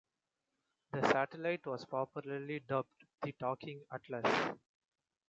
The 0.93 1.03
satellite 1.11 1.67
was 1.67 1.85
popularly 1.85 2.61
dubbed 2.61 3.05
"The 3.21 3.33
Talking 3.33 3.83
Atlas". 3.91 4.57